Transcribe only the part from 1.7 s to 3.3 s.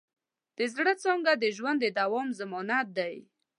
د دوام ضمانت ده.